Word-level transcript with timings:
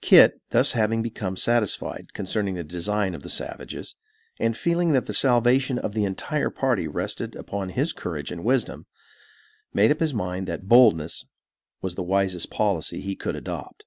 Kit 0.00 0.40
having 0.50 1.02
thus 1.02 1.02
become 1.02 1.36
satisfied 1.36 2.14
concerning 2.14 2.54
the 2.54 2.64
design 2.64 3.14
of 3.14 3.22
the 3.22 3.28
savages, 3.28 3.94
and 4.38 4.56
feeling 4.56 4.92
that 4.92 5.04
the 5.04 5.12
salvation 5.12 5.78
of 5.78 5.92
the 5.92 6.04
entire 6.06 6.48
party 6.48 6.88
rested 6.88 7.36
upon 7.36 7.68
his 7.68 7.92
courage 7.92 8.32
and 8.32 8.42
wisdom, 8.42 8.86
made 9.74 9.90
up 9.90 10.00
his 10.00 10.14
mind 10.14 10.46
that 10.48 10.66
boldness 10.66 11.26
was 11.82 11.94
the 11.94 12.02
wisest 12.02 12.50
policy 12.50 13.02
he 13.02 13.14
could 13.14 13.36
adopt. 13.36 13.84